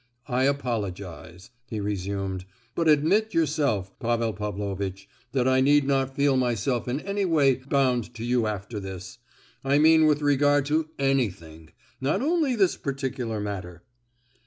"I 0.27 0.45
apologise," 0.45 1.51
he 1.67 1.79
resumed; 1.79 2.45
"but 2.73 2.87
admit 2.87 3.35
yourself, 3.35 3.93
Pavel 3.99 4.33
Pavlovitch, 4.33 5.07
that 5.31 5.47
I 5.47 5.61
need 5.61 5.85
not 5.85 6.15
feel 6.15 6.35
myself 6.35 6.87
in 6.87 6.99
any 7.01 7.23
way 7.23 7.53
bound 7.57 8.15
to 8.15 8.25
you 8.25 8.47
after 8.47 8.79
this. 8.79 9.19
I 9.63 9.77
mean 9.77 10.07
with 10.07 10.23
regard 10.23 10.65
to 10.65 10.89
anything—not 10.97 12.19
only 12.19 12.55
this 12.55 12.77
particular 12.77 13.39
matter." 13.39 13.83